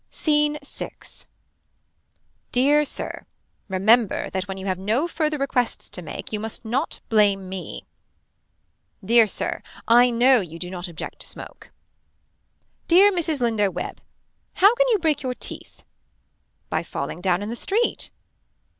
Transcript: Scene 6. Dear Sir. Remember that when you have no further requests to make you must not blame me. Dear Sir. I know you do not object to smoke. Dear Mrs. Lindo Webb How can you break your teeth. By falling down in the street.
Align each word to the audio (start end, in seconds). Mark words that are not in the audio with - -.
Scene 0.09 0.57
6. 0.63 1.27
Dear 2.51 2.85
Sir. 2.85 3.27
Remember 3.67 4.31
that 4.31 4.47
when 4.47 4.57
you 4.57 4.65
have 4.65 4.79
no 4.79 5.07
further 5.07 5.37
requests 5.37 5.89
to 5.89 6.01
make 6.01 6.33
you 6.33 6.39
must 6.39 6.65
not 6.65 6.99
blame 7.09 7.47
me. 7.47 7.85
Dear 9.05 9.27
Sir. 9.27 9.61
I 9.87 10.09
know 10.09 10.39
you 10.39 10.57
do 10.57 10.71
not 10.71 10.87
object 10.87 11.19
to 11.19 11.27
smoke. 11.27 11.69
Dear 12.87 13.11
Mrs. 13.11 13.41
Lindo 13.41 13.69
Webb 13.69 14.01
How 14.53 14.73
can 14.73 14.87
you 14.87 14.97
break 14.97 15.21
your 15.21 15.35
teeth. 15.35 15.83
By 16.71 16.81
falling 16.81 17.21
down 17.21 17.43
in 17.43 17.49
the 17.51 17.55
street. 17.55 18.09